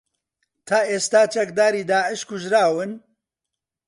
[0.67, 2.91] تا ئێستا چەکداری داعش کوژراون